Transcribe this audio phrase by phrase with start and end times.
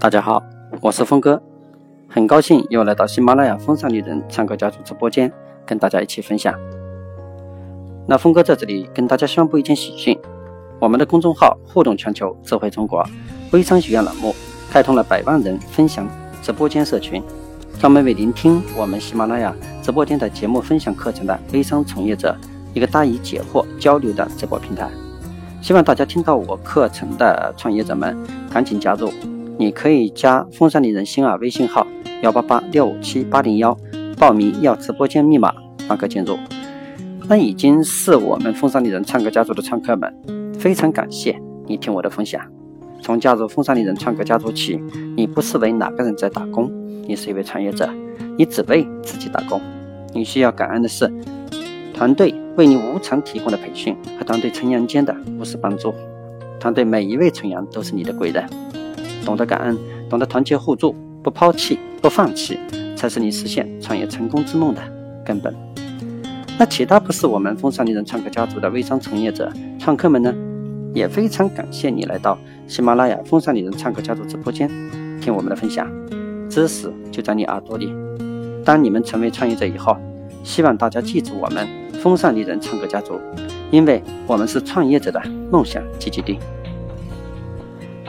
[0.00, 0.42] 大家好，
[0.80, 1.40] 我是峰哥，
[2.08, 5.32] 很高兴又来到喜马拉雅风尚丽人唱歌家族直播间，
[5.64, 6.54] 跟大家一起分享。
[8.06, 10.18] 那峰哥在这里跟大家宣布一件喜讯，
[10.80, 13.04] 我们的公众号“互动全球智慧中国”
[13.52, 14.34] 微商学院栏目
[14.70, 16.06] 开通了百万人分享
[16.42, 17.22] 直播间社群，
[17.78, 22.36] 专门为聆听我们喜马拉雅直播间的节目分享课程的微商从业者
[22.72, 24.88] 一个答疑解惑交流的直播平台。
[25.62, 28.16] 希望大家听到我课程的创业者们
[28.50, 29.10] 赶紧加入。
[29.56, 31.86] 你可以加风尚丽人星儿微信号
[32.22, 33.76] 幺八八六五七八零幺，
[34.18, 35.54] 报名要直播间密码
[35.88, 36.36] 方可进入。
[37.28, 40.12] 那已经是我们风尚丽人唱歌家族的唱客们，
[40.58, 42.40] 非常感谢你听我的分享。
[43.00, 44.80] 从加入风尚丽人唱歌家族起，
[45.16, 46.70] 你不是为哪个人在打工，
[47.06, 47.88] 你是一位创业者，
[48.36, 49.60] 你只为自己打工。
[50.12, 51.10] 你需要感恩的是
[51.92, 55.94] 团队为你无偿提供的培训和团队成员间的无私帮助。
[56.58, 58.44] 团队每一位成员都是你的贵人。
[59.24, 59.78] 懂得感恩，
[60.08, 62.58] 懂得团结互助，不抛弃，不放弃，
[62.94, 64.80] 才是你实现创业成功之梦的
[65.24, 65.54] 根本。
[66.58, 70.32] 那其他不是我们风尚丽人创客家族的微商从业者、创客们呢？
[70.94, 74.70] 也非常感谢你来到喜马拉雅风尚丽人创客家族直播间，
[75.20, 75.90] 听我们的分享，
[76.48, 77.92] 知识就在你耳朵里。
[78.64, 79.96] 当你们成为创业者以后，
[80.44, 83.18] 希望大家记住我们风尚丽人创客家族，
[83.72, 86.38] 因为我们是创业者的梦想聚集地。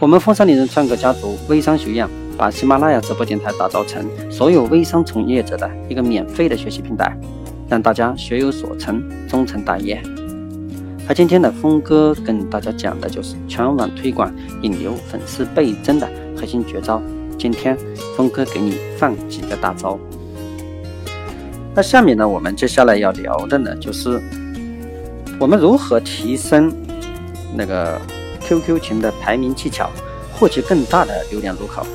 [0.02, 2.06] 我们风尚丽人创客家族微商学院
[2.38, 7.18] 把喜马拉雅直播电台打造成所有微商从业者的一个免费的学习平台，
[7.70, 10.02] 让大家学有所成，终成大业。
[11.08, 14.30] 而今天的峰哥跟大家讲的就是全网推广
[14.62, 17.02] 引流、粉丝倍增的核心绝招。
[17.40, 17.78] 今天
[18.18, 19.98] 峰哥给你放几个大招。
[21.74, 24.22] 那下面呢，我们接下来要聊的呢，就是
[25.40, 26.70] 我们如何提升
[27.56, 27.98] 那个。
[28.48, 29.90] QQ 群的排名技巧，
[30.34, 31.86] 获取更大的流量入口。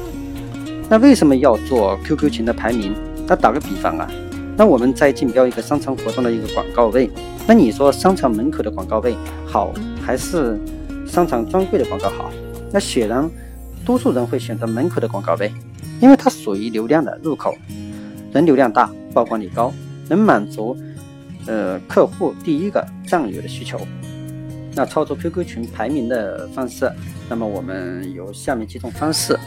[0.89, 2.95] 那为什么要做 QQ 群的排名？
[3.29, 4.11] 那打个比方啊，
[4.57, 7.09] 那我们在竞标一个商场活动的一个广告位，
[7.47, 9.15] 那你说商场门口的广告位
[9.47, 9.73] 好，
[10.05, 10.59] 还是
[11.07, 12.31] 商场专柜的广告好？
[12.73, 13.31] 那显然，
[13.85, 15.53] 多数人会选择门口的广告位，
[16.01, 17.55] 因为它属于流量的入口，
[18.33, 19.73] 人流量大，曝光率高，
[20.09, 20.77] 能满足
[21.47, 23.81] 呃客户第一个占有的需求。
[24.75, 26.91] 那操作 QQ 群排名的方式，
[27.29, 29.39] 那么我们有下面几种方式。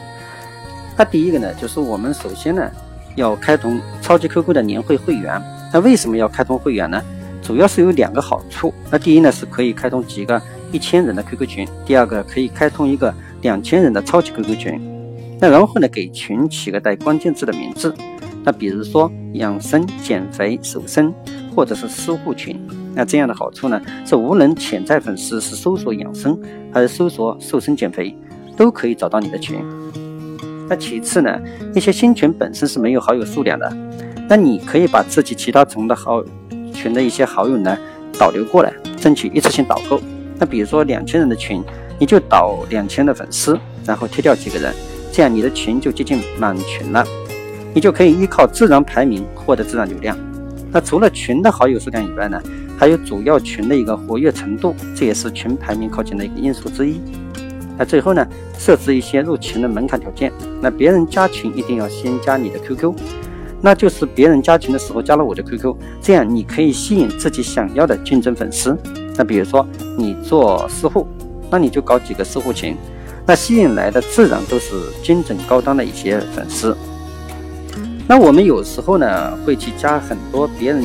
[0.97, 2.69] 那第一个呢，就是我们首先呢
[3.15, 5.41] 要开通超级 QQ 的年会会员。
[5.73, 7.01] 那为什么要开通会员呢？
[7.41, 8.73] 主要是有两个好处。
[8.91, 10.41] 那第一呢，是可以开通几个
[10.71, 14.79] 一千人的 QQ 群；第二个可以开通一个两千人的超级 QQ 群。
[15.41, 17.93] 那然后呢，给群起个带关键字的名字。
[18.45, 21.13] 那比如说养生、减肥、瘦身，
[21.55, 22.61] 或者是私户群。
[22.95, 26.39] 那这样的好处呢，是无论潜在粉丝是搜索养生
[26.71, 28.15] 还是搜索瘦身减肥，
[28.55, 29.59] 都可以找到你的群。
[30.69, 31.39] 那其次呢，
[31.73, 33.71] 一些新群本身是没有好友数量的，
[34.29, 36.23] 那你可以把自己其他群的好
[36.73, 37.77] 群的一些好友呢
[38.17, 39.99] 导流过来，争取一次性导够。
[40.37, 41.63] 那比如说两千人的群，
[41.99, 44.73] 你就导两千的粉丝，然后踢掉几个人，
[45.11, 47.03] 这样你的群就接近满群了，
[47.73, 50.17] 你就可以依靠自然排名获得自然流量。
[50.71, 52.41] 那除了群的好友数量以外呢？
[52.77, 56.99] 还有主要群的一个活跃程度，这也是群排名靠前的一个因素之一。
[57.77, 60.31] 那最后呢，设置一些入群的门槛条件。
[60.61, 62.93] 那别人加群一定要先加你的 QQ，
[63.61, 68.77] 那就是别人加群的时候加了我的 QQ，这样你可以吸引自己想要的竞争粉丝。
[69.15, 69.65] 那比如说
[69.97, 71.07] 你做私户，
[71.49, 72.75] 那你就搞几个私户群，
[73.25, 76.77] 那吸引来的自然都是精准高端的一些粉丝。
[78.07, 80.83] 那我们有时候呢会去加很多别人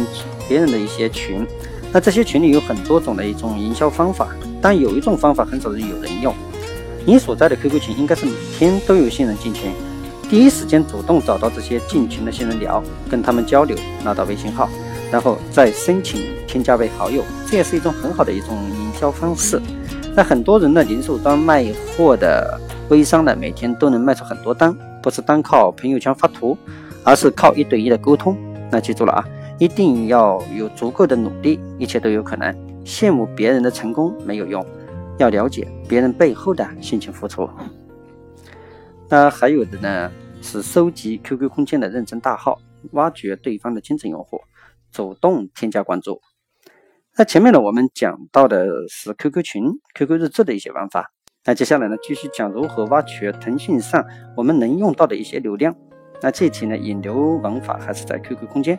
[0.48, 1.46] 别人的一些群。
[1.92, 4.28] 那这些群里有很多种的一种营销方法，
[4.60, 6.34] 但有一种方法很少人有人用。
[7.06, 9.70] 你所在的 QQ 群应该是每天都有新人进群，
[10.28, 14.68] 第一时间主动找到这些进群的新人聊，跟他们交流，拿到微信号，
[15.10, 19.58] 然后再申请添加为好友，这也是一种很好的一种营销方式。
[20.14, 21.64] 那很多人的零售端卖
[21.96, 22.60] 货的
[22.90, 26.58] 微商呢，每天都能卖出很多单，不是单靠朋友圈发图，
[27.04, 28.36] 而是靠一对一的沟通。
[28.70, 29.24] 那记住了啊！
[29.58, 32.54] 一定要有足够的努力，一切都有可能。
[32.84, 34.64] 羡慕别人的成功没有用，
[35.18, 37.48] 要了解别人背后的辛勤付出。
[39.08, 42.58] 那还有的呢，是收集 QQ 空间的认证大号，
[42.92, 44.40] 挖掘对方的精准用户，
[44.92, 46.20] 主动添加关注。
[47.16, 49.64] 那前面呢，我们讲到的是 QQ 群、
[49.94, 51.10] QQ 日志的一些玩法。
[51.44, 54.04] 那接下来呢，继续讲如何挖掘腾讯上
[54.36, 55.74] 我们能用到的一些流量。
[56.22, 58.78] 那这题呢，引流玩法还是在 QQ 空间。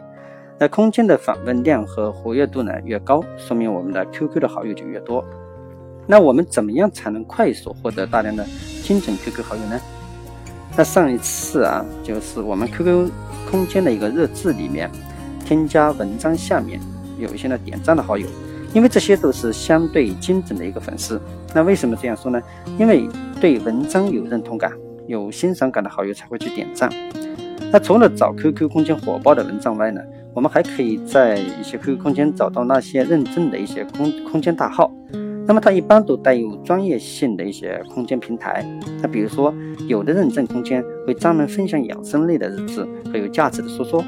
[0.61, 5.23] 那空间的访问量和活跃度呢越高，说明我们的 QQ 的好友就越多。
[6.06, 8.45] 那我们怎么样才能快速获得大量的
[8.83, 9.79] 精准 QQ 好友呢？
[10.75, 13.09] 那上一次啊，就是我们 QQ
[13.50, 14.91] 空间的一个日志里面，
[15.45, 16.77] 添加文章下面
[17.17, 18.27] 有一些呢点赞的好友，
[18.73, 21.21] 因为这些都是相对精准的一个粉丝。
[21.56, 22.41] 那为什么这样说呢？
[22.77, 23.07] 因为
[23.39, 24.73] 对文章有认同感、
[25.07, 26.91] 有欣赏感的好友才会去点赞。
[27.71, 30.01] 那除了找 QQ 空间火爆的文章外呢，
[30.33, 34.91] 我们还可以在一些 QQ 空间找到那些认证的一些空空间大号。
[35.47, 38.63] 那么它一般都带有专业性的一些空间平台。
[39.01, 39.53] 那比如说，
[39.87, 44.03] 有的认证空间会专门分享养生类的日志和有价值的说说。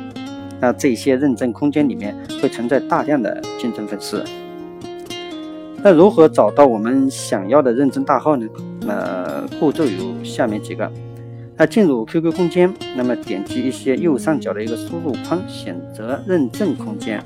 [0.59, 4.23] 那这些认证空间里面会存在大量的竞争粉丝。
[5.83, 8.47] 那如何找到我们想要的认证大号呢？
[8.81, 10.91] 那步骤有下面几个。
[11.61, 17.23] 那进入 QQ 空间，那么点击一些右上角的一个输入框，选择认证空间。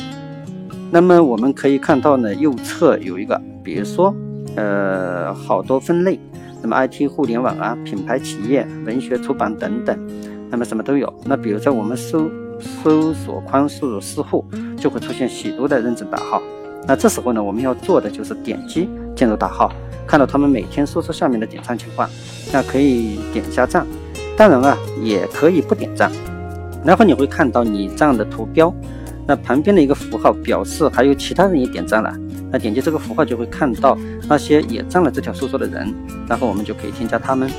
[0.92, 4.14] 那么我们可以看到呢，右侧有一个，比如说，
[4.58, 6.20] 呃，好多分类，
[6.62, 9.98] 那么 IT 互联网啊，品牌企业、文学出版等等，
[10.50, 11.14] 那么什么都有。
[11.24, 12.30] 那比如在我们搜
[12.60, 14.44] 搜索框输入私户，
[14.76, 16.44] 就会出现许多的认证大号。
[16.86, 19.72] 那这时候呢，我们要做的就是点击进入大号，
[20.06, 22.10] 看到他们每天说说下面的点赞情况，
[22.52, 23.88] 那可以点一下赞，
[24.38, 26.12] 当然啊，也可以不点赞。
[26.84, 28.74] 然后你会看到你这样的图标。
[29.28, 32.16] 那旁边的一个符号表示还有其他人也点赞了，
[32.52, 33.98] 那点击这个符号就会看到
[34.30, 35.92] 那些也赞了这条说说的人，
[36.28, 37.50] 然后我们就可以添加他们。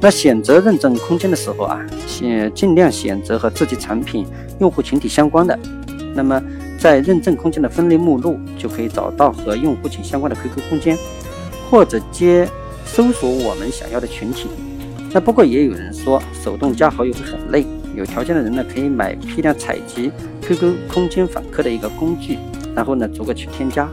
[0.00, 4.24] 那选择认证空间的时候啊，先尽量选择和自己产品
[4.60, 5.58] 用户群体相关的。
[6.14, 6.40] 那么
[6.78, 10.96] 在认证空间的分类目录就可以找到和用户群相关的 QQ 空间，
[11.68, 12.48] 或者接
[12.84, 14.48] 搜索我们想要的群体。
[15.14, 17.64] 那不过也有人说手动加好友会很累。
[17.94, 20.10] 有条件的人呢，可以买批量采集
[20.42, 22.36] QQ 空间访客的一个工具，
[22.74, 23.88] 然后呢，逐个去添加。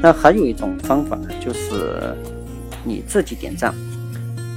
[0.00, 2.16] 那还有一种方法呢，就是
[2.82, 3.74] 你自己点赞。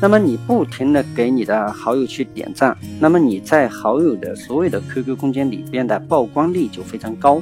[0.01, 7.41] 那么你不停的给你的好友去点赞，那么你在好友的所有的 QQ 空间里边的曝光率就非常高。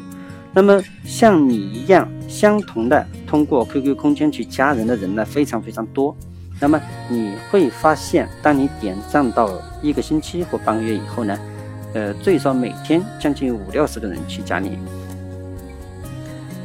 [0.54, 6.18] 那么像你一样相同的通过 QQ 空间去加人的人呢，非常非常多。
[6.62, 6.80] 那么
[7.10, 9.50] 你会发现，当你点赞到
[9.82, 11.36] 一个星期或半个月以后呢，
[11.96, 14.78] 呃，最少每天将近五六十个人去加你。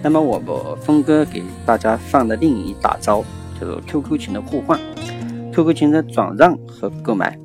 [0.03, 3.25] 那么我们峰哥给大家放的另一大招
[3.59, 4.79] 就是 QQ 群的互换
[5.55, 7.37] ，QQ 群的转让和购买。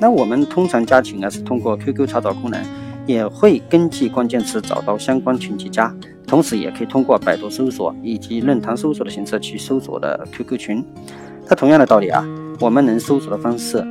[0.00, 2.58] 那我们通常加群啊是通过 QQ 查找功能，
[3.06, 5.94] 也会根据关键词找到相关群去加，
[6.26, 10.82] 同时也可以通过百度搜索以及论坛搜索的形式去搜索的 QQ 群。
[11.48, 12.22] 那同样的道理啊，
[12.60, 13.82] 我们能搜索的方式，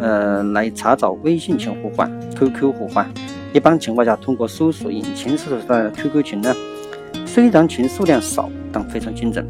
[0.00, 3.06] 呃，来查找微信群互换、QQ 互换。
[3.52, 6.54] 一般情况下，通过搜索引擎搜索的 QQ 群呢，
[7.26, 9.46] 虽然群数量少，但非常精准。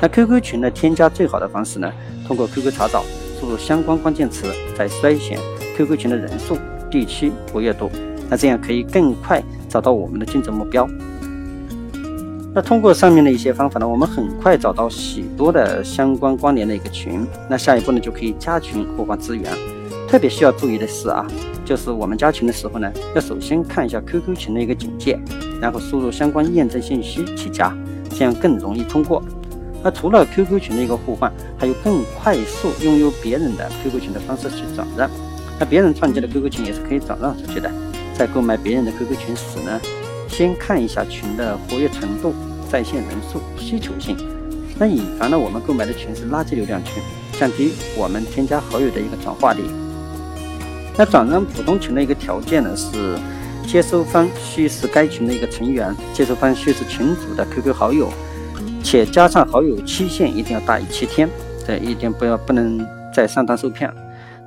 [0.00, 1.88] 那 QQ 群的添加最好的方式呢，
[2.26, 3.04] 通过 QQ 查找，
[3.38, 5.38] 输入相关关键词，再筛选
[5.76, 6.58] QQ 群的人数、
[6.90, 7.88] 地区、活跃度，
[8.28, 10.84] 那这样可以更快找到我们的竞争目标。
[12.54, 17.26] 那通过上面的一些方法呢，我们很快找到许多的相关关联的一个群。
[17.50, 19.50] 那下一步呢，就可以加群互换资源。
[20.06, 21.26] 特别需要注意的是啊，
[21.64, 25.18] 就是我们加群的时候呢，要首先看一下 QQ 群的一个简介，
[25.60, 27.76] 然后输入相关验证信息去加，
[28.10, 29.20] 这样更容易通过。
[29.82, 35.10] 那除了 QQ 群的一个互换，还有更快速拥有别人的 QQ 群的方式去转让。
[35.58, 37.68] 那别人创建的 QQ 群也是可以转让出去的。
[38.16, 39.80] 在购买别人的 QQ 群时呢？
[40.36, 42.34] 先看一下群的活跃程度、
[42.68, 44.16] 在线人数、需求性，
[44.76, 47.00] 那以防呢我们购买的群是垃圾流量群，
[47.38, 49.62] 降低我们添加好友的一个转化率。
[50.98, 53.16] 那转让普通群的一个条件呢是，
[53.64, 58.08] 接收方需是该群的一个成员，接收方需是群主的 QQ 好友，
[58.82, 61.30] 且加上好友期限一定要大于七天，
[61.64, 63.88] 对一定不要不能再上当受骗。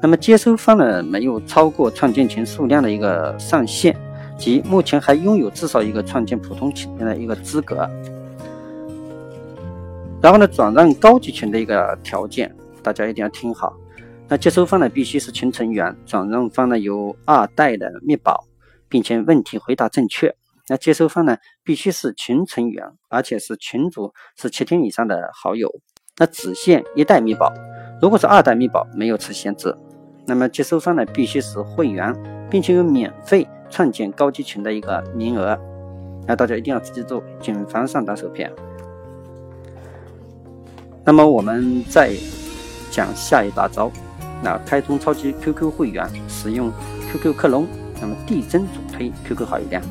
[0.01, 3.95] 那么接收方呢没有超过创建群数量的一个上限。
[4.37, 7.89] 即目前还拥有至少一个创建普通群的一个资格。
[10.21, 13.75] 然后呢，转让高级群的一个条件，大家一定要听好。
[14.27, 18.45] 那接收方呢，必须是群成员；转让方呢，有二代的密保，
[18.89, 20.35] 并且问题回答正确。
[20.67, 25.71] 那接收方呢，必须是群成员，而且是群主是七天以上的好友。
[26.17, 27.53] 那只限一代密保，
[28.01, 29.73] 如果是二代密保，没有此限制。
[30.25, 32.13] 那么接收方呢，必须是会员，
[32.49, 33.47] 并且有免费。
[33.69, 35.57] 创建高级群的一个名额，
[36.25, 38.51] 那大家一定要记住，谨防上当受骗。
[41.03, 42.13] 那么我们再
[42.91, 43.91] 讲下一大招，
[44.43, 46.71] 那开通超级 QQ 会员，使用
[47.11, 47.65] QQ 克隆，
[48.01, 49.81] 那么递增主推 QQ 好友量。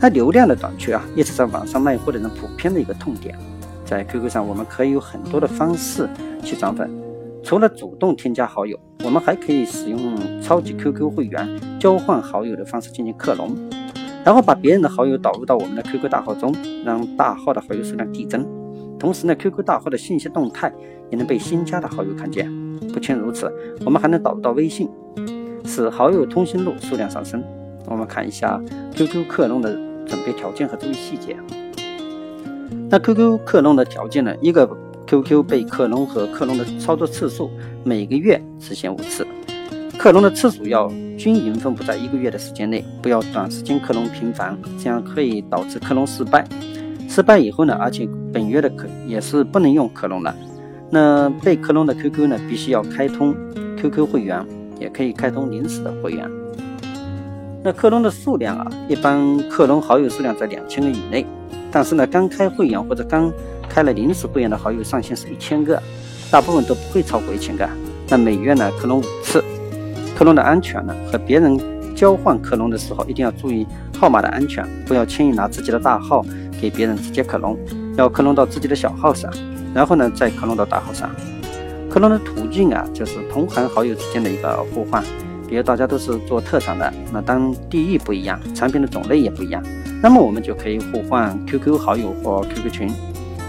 [0.00, 3.36] 那流量的短缺啊，一直在网上卖货的人普遍的一个痛点。
[3.84, 6.08] 在 QQ 上，我们可以有很多的方式
[6.44, 7.07] 去涨粉。
[7.48, 9.98] 除了主动添加好友，我们还可以使用
[10.42, 11.48] 超级 QQ 会员
[11.80, 13.56] 交换好友的方式进行克隆，
[14.22, 18.46] 然后把别人的好友导入到我们的 QQ 大号中，让大号的好友数量递增。
[18.98, 20.70] 同时呢，QQ 大号的信息动态
[21.08, 22.46] 也能被新加的好友看见。
[22.92, 23.50] 不仅如此，
[23.82, 24.86] 我们还能导入到微信，
[25.64, 27.42] 使好友通讯录数量上升。
[27.86, 28.62] 我们看一下
[28.94, 29.72] QQ 克隆的
[30.04, 31.34] 准备条件和注意细节。
[32.90, 34.36] 那 QQ 克隆的条件呢？
[34.42, 34.68] 一个
[35.08, 37.50] QQ 被克隆和克隆的操作次数，
[37.82, 39.26] 每个月实现五次。
[39.96, 40.86] 克隆的次数要
[41.16, 46.46] 均匀分布在一个月的时间内，不要短时间克隆频繁，这样可以导致克隆失败。
[47.08, 50.36] 失败以后呢，而且本月的克也是不能用克隆了。
[50.90, 53.34] 那被克隆的 QQ 呢，必须要开通
[53.78, 54.44] QQ 会员，
[54.78, 56.30] 也可以开通临时的会员。
[57.64, 61.24] 那克隆的数量啊，一般克隆好友数量在两千个以内。
[61.72, 63.32] 但是呢，刚开会员或者刚
[63.68, 65.80] 开了临时会员的好友上限是一千个，
[66.30, 67.68] 大部分都不会超过一千个。
[68.08, 69.44] 那每月呢，克隆五次。
[70.16, 71.60] 克隆的安全呢，和别人
[71.94, 73.66] 交换克隆的时候，一定要注意
[73.98, 76.24] 号码的安全，不要轻易拿自己的大号
[76.60, 77.56] 给别人直接克隆，
[77.96, 79.32] 要克隆到自己的小号上，
[79.74, 81.10] 然后呢再克隆到大号上。
[81.90, 85.02] 克隆的途径啊，就是同行好友之间的一个互换。
[85.48, 89.62] 比如大家都是做特产的，那当地域不一样，产品的种类也不一样，
[90.02, 92.90] 那么我们就可以互换 QQ 好友或 QQ 群，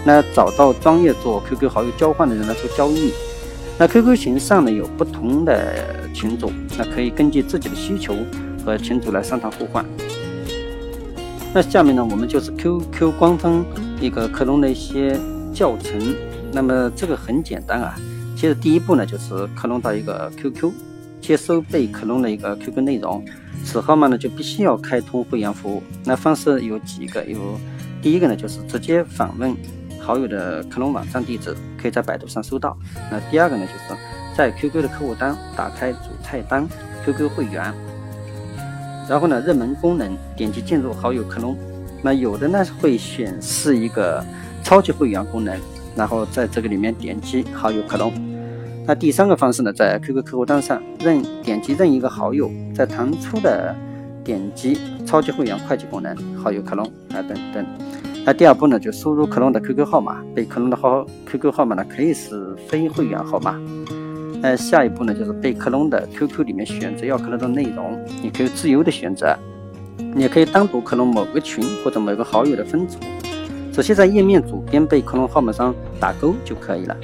[0.04, 3.12] 那找到专业做 QQ 好友交换的人来做交易。
[3.78, 8.14] 那 QQ 群上呢有不同的群组，那可以根据自己的需求
[8.64, 9.84] 和群主来商谈互换。
[11.52, 13.64] 那下面呢我们就是 QQ 官方
[14.00, 15.18] 一个克隆的一些
[15.52, 16.14] 教程。
[16.52, 17.94] 那么这个很简单啊，
[18.36, 20.72] 其实第一步呢就是克隆到一个 QQ，
[21.20, 23.24] 接收被克隆的一个 QQ 内容。
[23.64, 25.82] 此号码呢就必须要开通会员服务。
[26.04, 27.38] 那方式有几个，有
[28.02, 29.54] 第一个呢就是直接访问。
[30.10, 32.76] 好友的克隆网站地址可以在百度上搜到。
[33.12, 34.00] 那第二个呢，就是
[34.36, 36.66] 在 QQ 的客户端打开主菜单
[37.04, 37.72] QQ 会员，
[39.08, 41.56] 然后呢热门功能点击进入好友克隆。
[42.02, 44.20] 那有的呢会显示一个
[44.64, 45.56] 超级会员功能，
[45.94, 48.12] 然后在这个里面点击好友克隆。
[48.88, 53.72] 那第三个方式呢，在 QQ 客户端上任点击任一个好友，在弹出的
[54.24, 54.76] 点击
[55.06, 57.64] 超级会员快捷功能好友克隆啊等等。
[58.24, 63.58] 那第二步呢，就输入克隆的 QQ 号码，被克隆的号 QQ 号码呢可以是非会员号码。
[64.42, 69.36] 那，下一步呢，就是被克隆的 QQ 里面选择要克隆的内容，你可以自由的选择，
[70.14, 72.98] 你也可以单独克隆某个群或者某个好友的分组，
[73.72, 76.96] 直接在页面左边被克隆号码上打勾就可以了。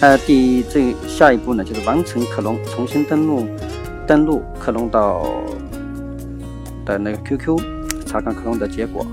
[0.00, 3.46] 呃，第这下一步呢，就是完成克隆，重新登录，
[4.06, 5.24] 登录克隆到
[6.84, 7.58] 的那个 QQ，
[8.04, 9.06] 查看克隆的结果。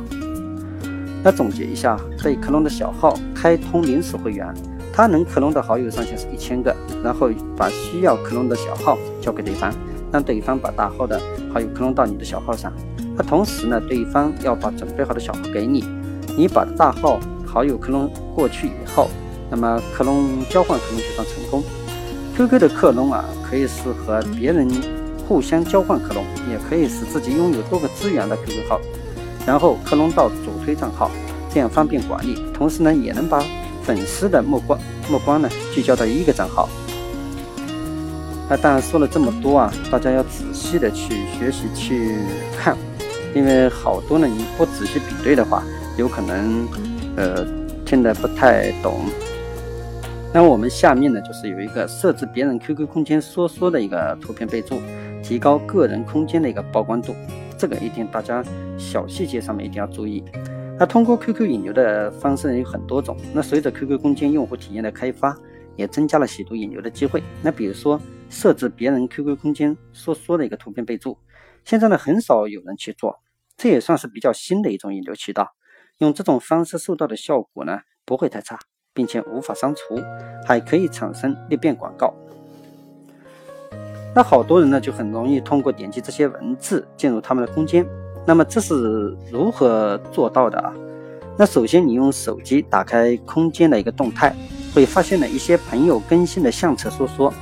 [1.24, 4.52] 那总结一下，被克隆的小号开通临时会员，
[4.92, 6.76] 它能克隆的好友上限是一千个。
[7.04, 9.72] 然后把需要克隆的小号交给对方，
[10.12, 11.20] 让对方把大号的
[11.54, 12.74] 好友克隆到你的小号上。
[13.16, 15.84] 那同时呢，对方要把准备好的小号给你，
[16.38, 19.10] 你把大号好友克隆过去以后，
[19.50, 21.64] 那么克隆交换克隆就算成功。
[22.36, 24.68] QQ 的克隆啊，可以是和别人
[25.28, 28.80] 互相交换克隆，也可以使自己拥有多个资源的 QQ 号。
[29.46, 30.30] 然后克隆到
[30.64, 31.10] 推账号，
[31.54, 32.42] 这样方便管理。
[32.54, 33.44] 同时呢，也能把
[33.84, 36.70] 粉丝的目光目光呢聚焦到一个账号。
[38.50, 42.18] 那当然说了这么多啊，大家要仔细的去学习去
[42.58, 42.76] 看，
[43.34, 45.64] 因为好多呢你不仔细比对的话，
[45.98, 46.68] 有可能
[47.16, 47.46] 呃
[47.86, 49.06] 听得不太懂。
[50.34, 54.82] 那我们下面呢就是有一个设置别人 QQ 空间说说的一个图片备注，
[55.24, 57.16] 提高个人空间的一个曝光度。
[57.62, 58.44] 这个一定大家
[58.76, 60.24] 小细节上面一定要注意。
[60.80, 63.16] 那通过 QQ 引流的方式有很多种。
[63.36, 65.38] 那随着 QQ 空间用户体验的开发，
[65.76, 67.22] 也增加了喜图引流的机会。
[67.44, 68.02] 那比如说
[68.32, 71.16] 设置别人 QQ 空间说说的一个图片备注，
[71.64, 73.20] 现在呢很少有人去做，
[73.56, 75.52] 这也算是比较新的一种引流渠道。
[76.00, 78.58] 用这种方式收到的效果呢不会太差，
[78.92, 80.02] 并且无法删除，
[80.48, 82.12] 还可以产生裂变广告。
[84.14, 87.86] 那好多人呢就很容易通过点击这些文字进入他们的空间。
[88.26, 90.74] 那么这是如何做到的啊？
[91.38, 94.36] 那首先你用手机打开空间的一个动态，
[94.76, 97.34] 会发现呢一些朋友更新的相册说说。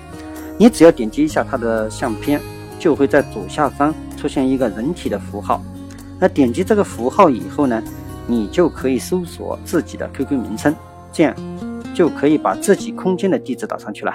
[0.58, 2.40] 你只要点击一下他的相片，
[2.78, 5.62] 就会在左下方出现一个人体的符号。
[6.20, 7.82] 那点击这个符号以后呢，
[8.28, 10.76] 你就可以搜索自己的 QQ 名称，
[11.14, 11.34] 这样
[11.94, 14.14] 就可以把自己空间的地址打上去了。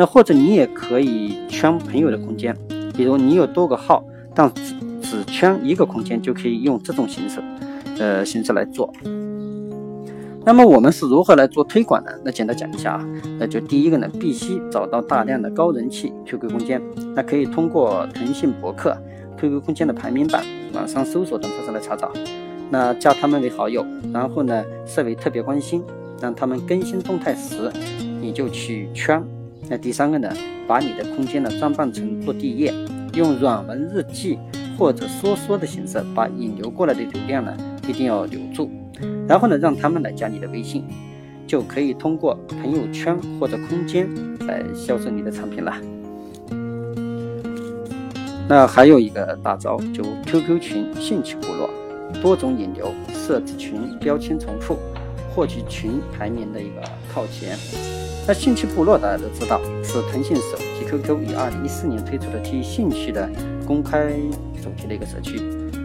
[0.00, 2.56] 那或者你也可以圈朋友的空间，
[2.96, 4.02] 比如你有多个号，
[4.34, 7.38] 但只只圈一个空间，就可以用这种形式，
[7.98, 8.90] 呃形式来做。
[10.42, 12.10] 那么我们是如何来做推广呢？
[12.24, 13.06] 那简单讲一下啊，
[13.38, 16.80] 那就第一个呢，必须找到大量的高人气 QQ 空间，
[17.14, 18.96] 那可以通过腾讯博客、
[19.38, 20.42] QQ 空间的排名榜、
[20.72, 22.10] 网上搜索等方式来查找。
[22.70, 25.82] 那加他们为好友，然后呢设为特别关心，
[26.22, 27.70] 让他们更新动态时，
[28.18, 29.22] 你就去圈。
[29.70, 30.28] 那第三个呢，
[30.66, 32.74] 把你的空间呢装扮成落地页，
[33.14, 34.36] 用软文日记
[34.76, 38.68] 或者说说的形式，把引流过来的流量呢一定要留住。
[39.28, 40.84] 然后呢，让他们来加你的微信，
[41.46, 44.08] 就可以通过朋友圈或者空间
[44.40, 45.72] 来销售你的产品了。
[48.48, 51.70] 那还有一个大招，就 QQ 群兴趣部落，
[52.20, 54.76] 多种引流，设置群标签重复，
[55.32, 56.82] 获取群排名的一个
[57.14, 57.56] 靠前。
[58.26, 63.28] 那兴趣部落大家都知道，是腾讯手机 QQ 于二零一四年推出的基于兴趣的
[63.66, 64.10] 公开
[64.62, 65.40] 主题的一个社区。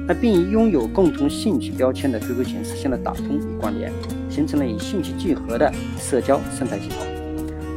[0.08, 3.92] 那并以拥有共同兴趣标签的 QQ 群实现了打通与关联，
[4.30, 6.98] 形成了以兴趣聚合的社交生态系统。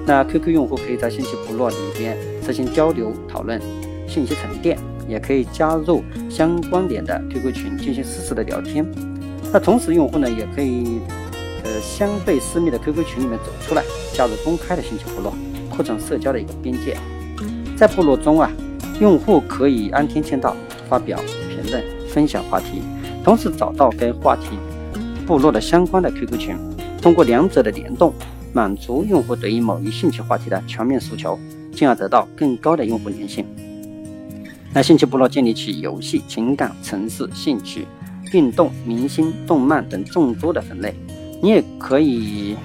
[0.04, 3.58] 那 QQ 用户可以在兴趣部落里边实行交流讨论、
[4.06, 8.86] 信息沉淀，也可以加入相关联的 QQ 群进行实时的聊天。
[9.50, 11.00] 那同时，用户呢也可以
[11.64, 13.82] 呃相对私密的 QQ 群里面走出来，
[14.18, 15.32] 加入公开的兴趣部落，
[15.70, 16.96] 扩展社交的一个边界。
[17.76, 18.50] 在部落中啊，
[19.00, 20.56] 用户可以安天签到，
[20.88, 21.16] 发表
[21.48, 21.80] 评论。
[22.08, 22.82] 分享话题，
[23.22, 24.58] 同时找到该话题
[25.24, 26.56] 部落的相关的 QQ 群，
[27.00, 28.12] 通过两者的联动，
[28.52, 31.38] 满足用户对于某一兴趣话题的全面诉求，
[31.72, 33.46] 进而得到更高的用户粘性。
[34.74, 37.86] 那兴趣部落建立起游戏、情感、城市、兴趣、
[38.32, 40.92] 运动、明星、动漫等众多的分类，
[41.40, 42.56] 你也可以。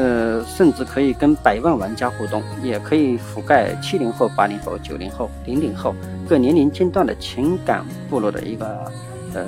[0.00, 5.94] 呃，甚至可以跟百万玩家互动，也可以覆盖七零后、八零后、九零后、零零后
[6.26, 8.90] 各年龄阶段的情感部落的一个
[9.34, 9.42] 呃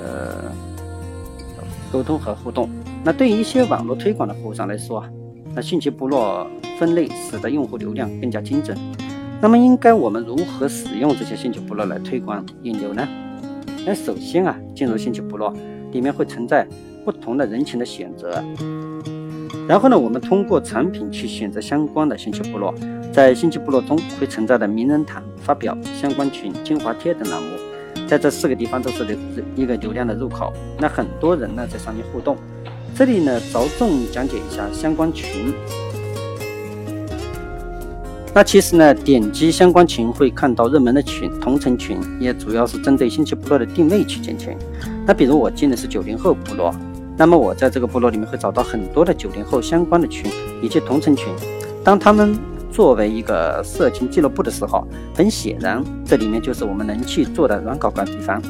[1.91, 2.69] 沟通和互动。
[3.03, 5.09] 那对于一些网络推广的服务商来说啊，
[5.55, 8.77] 那兴趣部落分类使得用户流量更加精准。
[9.41, 13.07] 那么，应该我们如何使用这些兴趣部落来推广引流呢？
[13.87, 15.51] 那首先啊，进入兴趣部落
[15.91, 16.67] 里面会存在
[17.03, 18.43] 不同的人群的选择。
[19.67, 22.73] 然后呢，我们通过产品去选择相关的兴趣部落，
[23.13, 27.47] 在兴趣部落中会存在的名人堂、发表、相关群、精华贴等栏目，
[28.05, 29.17] 在这四个地方都是流
[29.55, 30.51] 一个流量的入口。
[30.77, 32.35] 那很多人呢在上面互动，
[32.93, 35.53] 这里呢着重讲解一下相关群。
[38.35, 44.57] 那其实呢，点击相关群会看到热门的群、同城群，也主要是针对兴趣部落的定位去建群。
[45.05, 46.73] 那比如我进的是九零后部落。
[47.15, 51.27] 那么我在这个部落里面会找到很多的九零后相关的群以及同城群。
[51.83, 52.37] 当他们
[52.71, 58.41] 作为一个色情俱乐部的时候，很显然这里面就是我们能去做的软广告地方。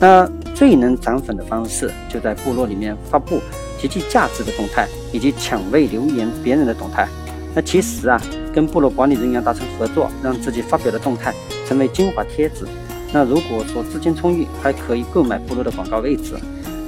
[0.00, 3.38] 那最能涨粉的方式就在部落里面发布
[3.78, 7.06] 极具价值的动态，以及抢位留言别人的动态。
[7.54, 8.18] 那其实啊，
[8.54, 11.34] 跟部落管理人员达成合作，让自己发表的动态
[11.66, 12.66] 成为精华贴子。
[13.12, 16.34] 那如果说资金充裕，还可以购买部落的广告位置。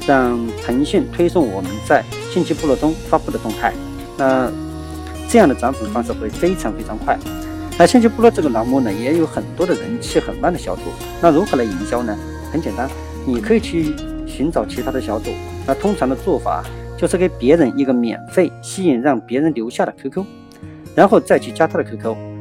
[0.07, 3.73] 让腾讯推送我们在兴趣部落中发布的动态，
[4.17, 4.51] 那
[5.29, 7.19] 这样的涨粉方式会非常非常快。
[7.79, 10.83] 那兴趣部落这个栏目呢，也有很多的人气很慢的小组。
[11.21, 12.17] 那如何来营销呢？
[12.53, 12.89] 很简单，
[13.27, 13.95] 你可以去
[14.27, 15.31] 寻找其他的小组。
[15.67, 16.63] 那通常的做法
[16.99, 20.25] 就是给别人一个免费吸引让别人留下的 QQ，
[20.95, 22.32] 然后再去加他的 QQ。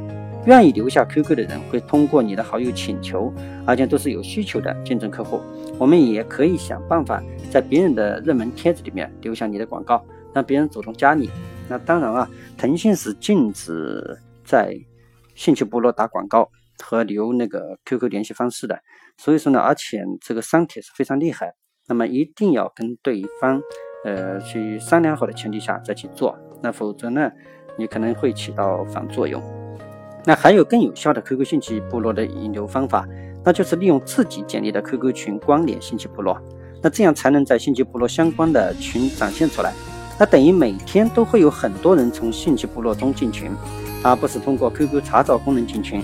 [0.46, 3.32] 愿意留下 QQ 的人会通过你的好友请求，
[3.66, 5.40] 而且都是有需求的竞争客户。
[5.78, 11.30] 我们也可以想办法在别人的热门帖子里面留下你的广告，让别人主动加你。
[11.70, 14.76] 那当然啊，腾讯是禁止在
[15.36, 16.50] 兴趣部落打广告
[16.84, 18.80] 和留那个 QQ 联系方式的。
[19.18, 21.54] 所以说呢，而且这个删帖是非常厉害，
[21.88, 23.62] 那么一定要跟对方
[24.06, 27.32] 呃去商量好的前提下再去做，那否则呢，
[27.78, 29.61] 你可能会起到反作用。
[30.26, 33.08] 那还有更有效的 QQ 兴趣部落的引流方法，
[33.44, 36.40] 那就是利用自己建立的 QQ 群关联兴趣部落，
[36.82, 39.74] 那这样才能在兴趣部落相关的群展现出来。
[40.20, 43.50] 那等于每天都会有很多人从兴趣部落中进群，
[44.04, 46.04] 而不是通过 QQ 查找功能进群。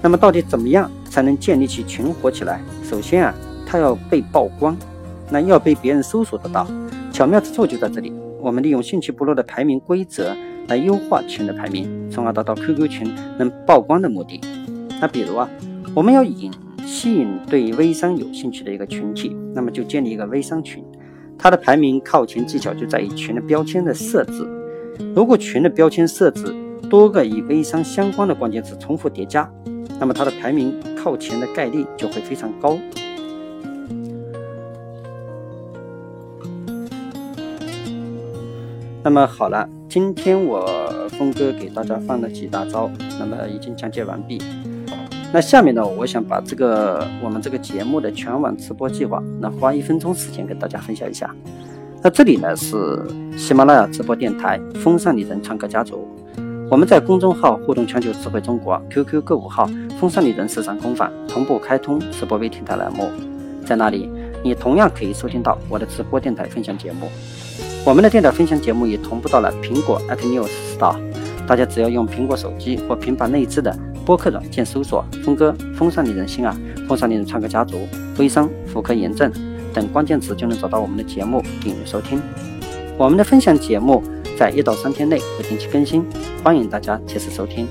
[0.00, 2.60] 那么到底怎么样才能建立起群火起来？
[2.84, 3.34] 首先啊，
[3.66, 4.76] 它要被曝光，
[5.28, 6.64] 那要被别人搜索得到。
[7.12, 10.36] 巧妙之处就在这里，我们利用兴趣部落的排名规则。
[10.68, 14.40] 来优化群的排名，从而达到 QQ 群能曝光的目的。
[15.00, 15.48] 那比如啊，
[15.94, 16.50] 我们要引
[16.84, 20.84] 吸引对微商有兴趣的一个群体，那么就建立一个微商群。
[21.38, 24.46] 它的排名靠前技巧就在于群的标签的设置。
[25.14, 26.54] 如果群的标签设置
[26.88, 29.50] 多个与微商相关的关键词重复叠加，
[30.00, 32.78] 那么它的排名靠前的概率就会非常高。
[39.02, 44.38] 那么好了，今天我峰哥给大家放了几大招，那么已经讲解完毕。
[45.32, 51.34] 那下面呢，我想把这个我们这个节目的全网直播计划，那花一分钟时间跟大家分享一下。
[52.02, 52.76] 那这里呢是
[53.38, 56.06] 喜马拉雅直播电台风尚女人唱歌家族，
[56.70, 59.66] 我们在公众号互动全球智慧中国 QQ 购物号
[59.98, 63.08] 风尚女人时尚工坊同步开通直播微电台栏目，
[63.64, 64.10] 在那里
[64.44, 67.08] 你同样可以收听到我的直播电台分享节目。
[67.86, 70.96] 我们的电脑分享节目也同步到了苹果 App News Store，
[71.46, 73.72] 大家只要用苹果手机或平板内置的
[74.04, 76.52] 播客软件搜索“峰哥风尚丽人心啊
[76.88, 77.86] ”“风尚丽人唱歌家族
[78.18, 79.32] ”“微商妇科炎症”
[79.72, 82.20] 等关键词，就能找到我们的节目订阅收听。
[82.98, 84.02] 我们的分享节目
[84.36, 86.04] 在一到三天内会定期更新，
[86.42, 87.68] 欢迎大家切时收听。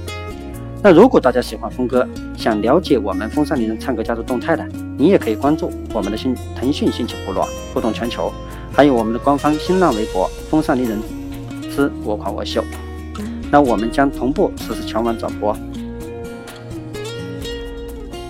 [0.82, 4.65] 那如果大家喜欢峰哥，想了解我们风尚丽人唱歌家族动态的，
[4.97, 8.32] 你也可以关注我们的新腾讯新奇部落，互动全球。
[8.75, 10.99] 还有我们的官方新浪微博“风尚丽人
[11.73, 12.61] 之我狂我秀”，
[13.49, 15.55] 那我们将同步实时全网转播。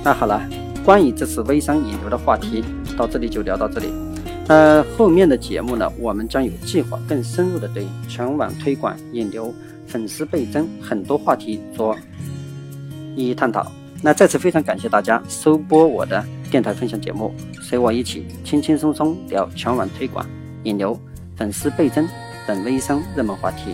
[0.03, 0.47] 那好了，
[0.83, 2.63] 关于这次微商引流的话题，
[2.95, 3.87] 到这里就聊到这里。
[4.47, 9.51] 呃，后面的节目呢，我们将有计划更深入的对全网推广、引流、
[9.87, 11.97] 粉丝倍增很多话题做
[13.15, 13.65] 一一探讨。
[14.03, 20.23] 那再次非常感谢大家收播我的电台分享节目，随我一起轻轻松松聊全网推广、
[20.65, 20.99] 引流、
[21.37, 22.07] 粉丝倍增
[22.45, 23.73] 等微商热门话题。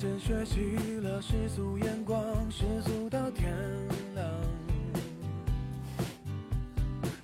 [0.00, 3.52] 认真学习了世俗眼光，世俗到天
[4.14, 4.24] 亮。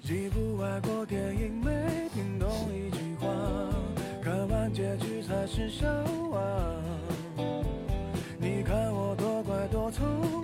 [0.03, 3.29] 几部外国电影没听懂一句话，
[4.21, 5.87] 看完结局才是笑
[6.33, 6.41] 话。
[8.41, 10.05] 你看我多乖多聪
[10.41, 10.44] 明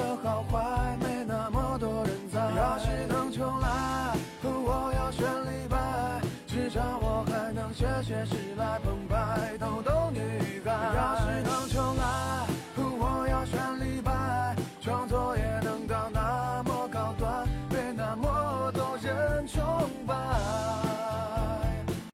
[8.25, 8.60] 是吧。